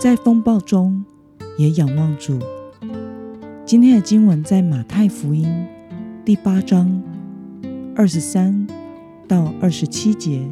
[0.00, 1.04] 在风暴中
[1.56, 2.38] 也仰望主。
[3.64, 5.66] 今天的经文在马太福音
[6.24, 7.02] 第八章
[7.96, 8.66] 二十三
[9.26, 10.42] 到二十七节。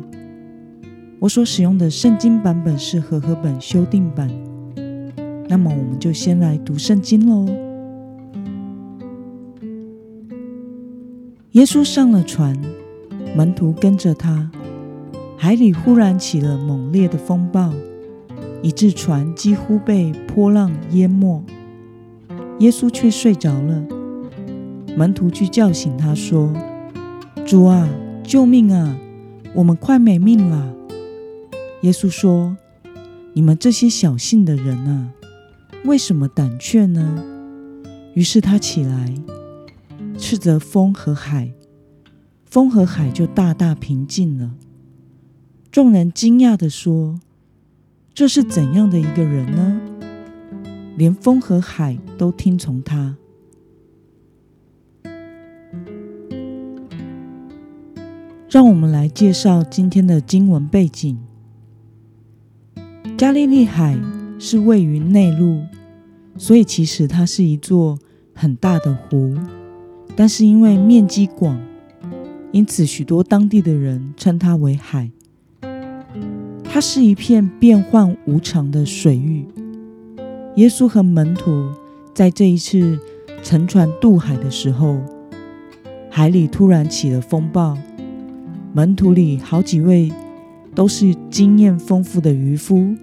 [1.18, 4.30] 我所使用的圣经版本是和合本修订版。
[5.48, 7.46] 那么，我们就先来读圣经喽。
[11.50, 12.56] 耶稣上了船，
[13.36, 14.50] 门徒跟着他。
[15.36, 17.72] 海里忽然起了猛烈的风暴。
[18.62, 21.42] 以致船几乎被波浪淹没，
[22.60, 23.84] 耶稣却睡着了。
[24.96, 26.52] 门徒去叫醒他，说
[27.44, 27.88] ：“主啊，
[28.22, 28.96] 救命啊！
[29.52, 30.74] 我们快没命了。”
[31.82, 32.56] 耶稣说
[33.34, 35.12] ：“你们这些小信的人啊，
[35.84, 37.24] 为什么胆怯呢？”
[38.14, 39.12] 于是他起来，
[40.16, 41.52] 斥责风和海，
[42.44, 44.52] 风和海就大大平静了。
[45.72, 47.18] 众人惊讶地说。
[48.14, 49.80] 这是怎样的一个人呢？
[50.98, 53.16] 连风和海都听从他。
[58.50, 61.18] 让我们来介绍今天的经文背景。
[63.16, 63.98] 加利利海
[64.38, 65.62] 是位于内陆，
[66.36, 67.98] 所以其实它是一座
[68.34, 69.34] 很大的湖，
[70.14, 71.58] 但是因为面积广，
[72.50, 75.10] 因此许多当地的人称它为海。
[76.74, 79.44] 它是一片变幻无常的水域。
[80.56, 81.68] 耶稣和门徒
[82.14, 82.98] 在这一次
[83.42, 84.98] 乘船渡海的时候，
[86.08, 87.76] 海里突然起了风暴。
[88.72, 90.10] 门徒里好几位
[90.74, 92.96] 都是经验丰富的渔夫，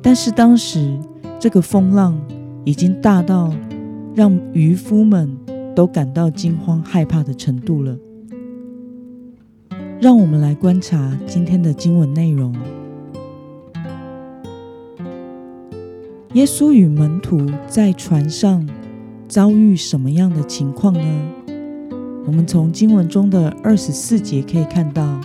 [0.00, 0.98] 但是当时
[1.38, 2.18] 这个风浪
[2.64, 3.52] 已经大到
[4.14, 5.36] 让渔夫们
[5.76, 7.94] 都感到惊慌害怕的程度了。
[10.00, 12.54] 让我们来观察今天的经文内容。
[16.32, 18.66] 耶稣与门徒在船上
[19.28, 21.04] 遭遇什么样的情况呢？
[22.26, 25.20] 我们从经文中的二十四节可以看到，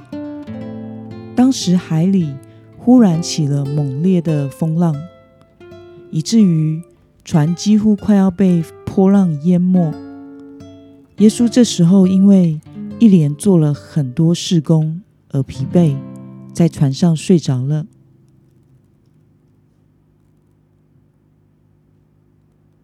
[1.38, 2.34] 当时海里
[2.78, 4.94] 忽然起了猛烈的风浪，
[6.12, 6.82] 以至于
[7.24, 9.94] 船几乎快要被波浪淹没。
[11.20, 12.60] 耶稣这时候因为
[13.00, 15.98] 一连做了很多事工而疲惫，
[16.54, 17.86] 在船上睡着了。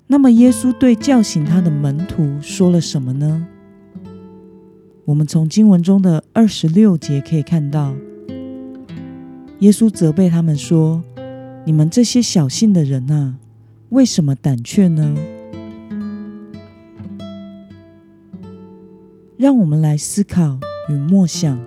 [0.07, 3.47] 那么，耶稣对叫醒他的门徒说了什么呢？
[5.05, 7.95] 我们从经文中的二十六节可以看到，
[9.59, 11.01] 耶稣责备他们说
[11.65, 13.37] ：“你们这些小信的人啊，
[13.89, 15.15] 为什么胆怯呢？”
[19.41, 21.59] 让我们来思考与默想，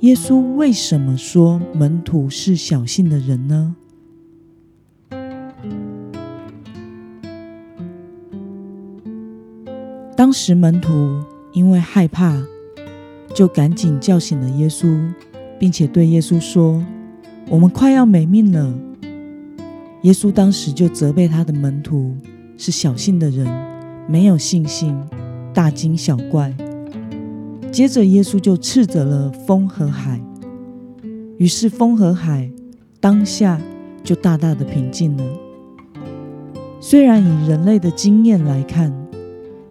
[0.00, 3.74] 耶稣为什么说门徒是小信的人呢？
[10.14, 11.18] 当时门徒
[11.54, 12.42] 因为害怕，
[13.34, 15.02] 就赶紧叫醒了耶稣，
[15.58, 16.84] 并且对耶稣说
[17.48, 18.70] ：“我们快要没命了。”
[20.04, 22.14] 耶稣当时就责备他的门徒
[22.58, 23.48] 是小信的人，
[24.06, 24.94] 没有信心，
[25.54, 26.54] 大惊小怪。
[27.72, 30.20] 接着，耶稣就斥责了风和海，
[31.38, 32.50] 于是风和海
[33.00, 33.58] 当下
[34.04, 35.24] 就大大的平静了。
[36.80, 38.92] 虽然以人类的经验来看，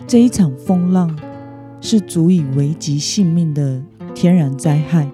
[0.07, 1.15] 这一场风浪
[1.79, 3.79] 是足以危及性命的
[4.15, 5.07] 天然灾害，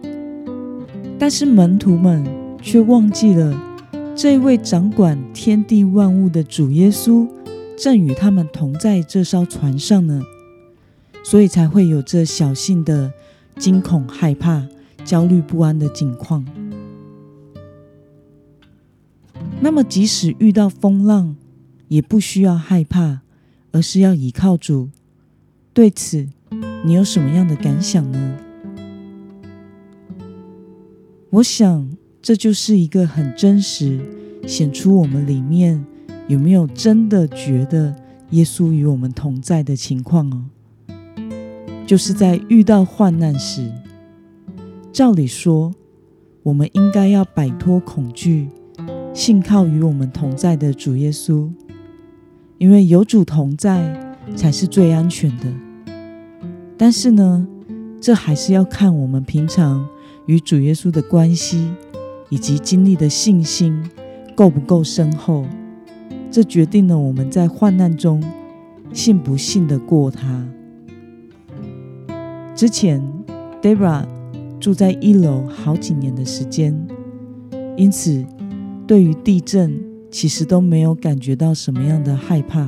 [1.20, 2.26] 但是门徒们
[2.62, 3.54] 却忘记了
[4.16, 7.28] 这位掌管天地万物的主耶稣
[7.78, 10.22] 正与他们同在这艘船上呢。
[11.30, 13.12] 所以才会有这小性的
[13.58, 14.66] 惊恐、害怕、
[15.04, 16.46] 焦虑不安的境况。
[19.60, 21.36] 那么，即使遇到风浪，
[21.90, 23.24] 也不需要害怕，
[23.74, 24.88] 而是要倚靠主。
[25.74, 26.30] 对此，
[26.86, 28.38] 你有什么样的感想呢？
[31.32, 31.90] 我想，
[32.22, 34.00] 这就是一个很真实，
[34.48, 35.86] 显出我们里面
[36.30, 37.94] 有没有真的觉得
[38.30, 40.46] 耶稣与我们同在的情况哦。
[41.88, 43.72] 就是在遇到患难时，
[44.92, 45.74] 照理说，
[46.44, 48.50] 我们应该要摆脱恐惧，
[49.14, 51.50] 信靠与我们同在的主耶稣，
[52.58, 55.46] 因为有主同在才是最安全的。
[56.78, 57.48] 但是呢，
[58.02, 59.88] 这还是要看我们平常
[60.26, 61.72] 与主耶稣的关系
[62.28, 63.82] 以及经历的信心
[64.36, 65.46] 够不够深厚，
[66.30, 68.22] 这决定了我们在患难中
[68.92, 70.46] 信不信得过他。
[72.58, 73.00] 之前
[73.62, 74.04] ，Debra
[74.60, 76.76] 住在一楼好几年的时间，
[77.76, 78.26] 因此
[78.88, 82.68] 对于地震其实都没有感觉到什么样的害怕。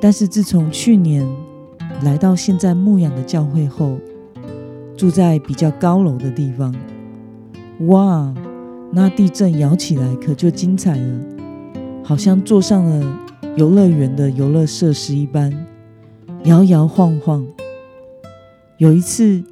[0.00, 1.24] 但是自从去年
[2.02, 3.96] 来到现在牧养的教会后，
[4.96, 6.74] 住在比较高楼的地方，
[7.86, 8.34] 哇，
[8.90, 11.20] 那地震摇起来可就精彩了，
[12.02, 13.18] 好像坐上了
[13.54, 15.52] 游乐园的游乐设施一般，
[16.42, 17.46] 摇摇晃晃。
[18.78, 19.42] 有一次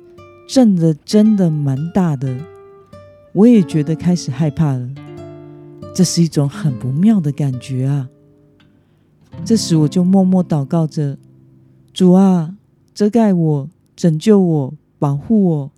[0.48, 2.32] 震的真的蛮大的，
[3.32, 4.88] 我也觉得开始害怕了。
[5.92, 8.08] 这是一种很不妙的感觉啊！
[9.44, 11.18] 这时我就默默祷告着
[11.92, 12.54] ：“主啊，
[12.94, 15.70] 遮盖我，拯救我，保护我。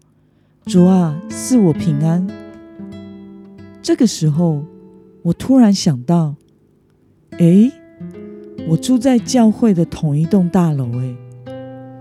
[0.66, 2.26] 主啊，赐我平安。”
[3.80, 4.62] 这个时候，
[5.22, 6.34] 我突然想到
[7.38, 7.72] ：“诶，
[8.68, 11.16] 我住在教会的同一栋大楼，诶。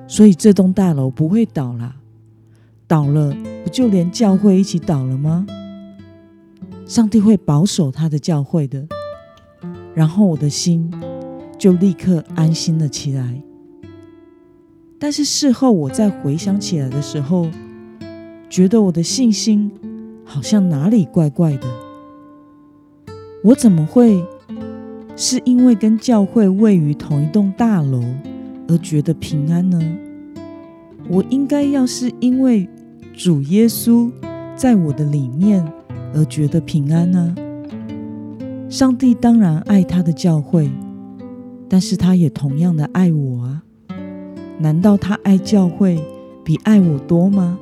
[0.07, 1.95] 所以这栋大楼不会倒啦，
[2.87, 5.45] 倒了不就连教会一起倒了吗？
[6.85, 8.87] 上帝会保守他的教会的。
[9.93, 10.89] 然后我的心
[11.57, 13.41] 就立刻安心了起来。
[14.97, 17.49] 但是事后我再回想起来的时候，
[18.49, 19.71] 觉得我的信心
[20.23, 21.67] 好像哪里怪怪的。
[23.43, 24.23] 我怎么会
[25.15, 28.01] 是因为跟教会位于同一栋大楼？
[28.67, 29.79] 而觉得平安呢？
[31.09, 32.67] 我应该要是因为
[33.13, 34.11] 主耶稣
[34.55, 35.65] 在我的里面
[36.13, 37.35] 而觉得平安呢？
[38.69, 40.69] 上帝当然爱他的教会，
[41.69, 43.63] 但是他也同样的爱我啊！
[44.59, 45.97] 难道他爱教会
[46.43, 47.57] 比爱我多吗？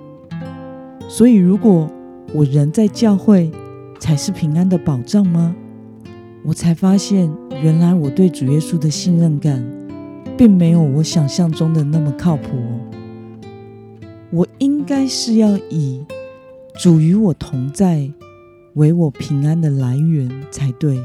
[1.07, 1.87] 所以，如果
[2.33, 3.51] 我人在教会
[3.99, 5.55] 才是平安的保障吗？
[6.43, 7.31] 我才发现，
[7.61, 9.63] 原来我对主耶稣的信任感。
[10.37, 12.79] 并没有我想象中的那么靠谱哦。
[14.31, 16.03] 我应该是要以
[16.77, 18.11] 主与我同在
[18.73, 20.99] 为我平安的来源才对。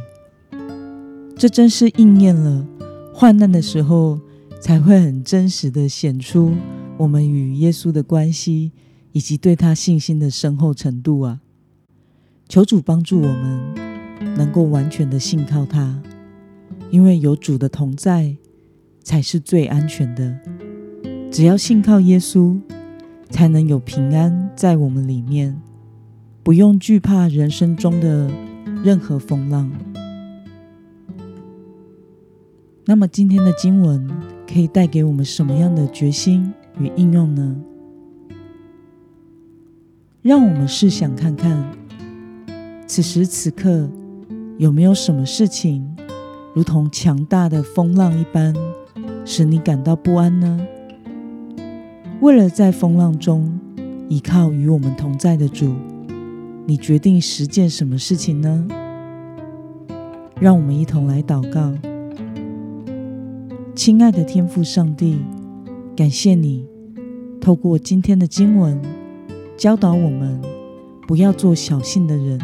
[1.37, 2.67] 这真是应验了
[3.15, 4.21] 患难的时候
[4.61, 6.53] 才会很真实的显出
[6.99, 8.73] 我们与耶稣的关系
[9.13, 11.41] 以及对他信心的深厚程度啊！
[12.49, 13.75] 求主帮助我们
[14.37, 16.03] 能够完全的信靠他，
[16.91, 18.37] 因为有主的同在。
[19.03, 20.39] 才是最安全的。
[21.31, 22.59] 只要信靠耶稣，
[23.31, 25.61] 才能有平安在我们里面，
[26.43, 28.31] 不用惧怕人生中的
[28.83, 29.71] 任何风浪。
[32.85, 34.11] 那么，今天的经文
[34.53, 37.57] 可以带给我们什么样的决心与应用呢？
[40.23, 41.65] 让我们试想看看，
[42.87, 43.89] 此时此刻
[44.59, 45.89] 有没有什么事情，
[46.53, 48.53] 如同强大的风浪一般？
[49.25, 50.61] 使你感到不安呢？
[52.21, 53.59] 为了在风浪中
[54.09, 55.75] 依靠与我们同在的主，
[56.67, 58.67] 你决定实践什么事情呢？
[60.41, 61.73] 让我们一同来祷告。
[63.75, 65.19] 亲爱的天父上帝，
[65.97, 66.67] 感谢你
[67.41, 68.81] 透过今天的经文
[69.57, 70.41] 教导我们，
[71.07, 72.39] 不要做小信的人，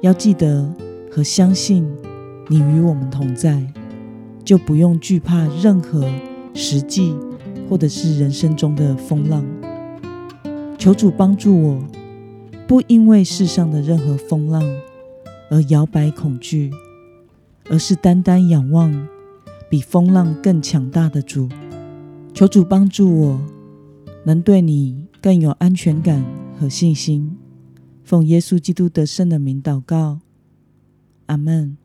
[0.00, 0.72] 要记得
[1.10, 1.84] 和相信
[2.48, 3.64] 你与我们同在。
[4.44, 6.10] 就不用惧怕任何
[6.54, 7.14] 实际
[7.68, 9.44] 或者是人生中的风浪。
[10.78, 11.84] 求主帮助我，
[12.66, 14.62] 不因为世上的任何风浪
[15.50, 16.72] 而摇摆恐惧，
[17.70, 19.08] 而是单单仰望
[19.70, 21.48] 比风浪更强大的主。
[22.34, 23.40] 求主帮助我，
[24.24, 26.24] 能对你更有安全感
[26.58, 27.36] 和信心。
[28.02, 30.18] 奉耶稣基督得胜的名祷告，
[31.26, 31.76] 阿门。